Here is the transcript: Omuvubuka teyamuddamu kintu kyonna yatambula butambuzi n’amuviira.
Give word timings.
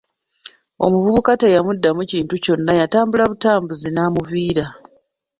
Omuvubuka 0.85 1.31
teyamuddamu 1.41 2.01
kintu 2.11 2.35
kyonna 2.43 2.71
yatambula 2.79 3.23
butambuzi 3.31 3.89
n’amuviira. 3.91 4.65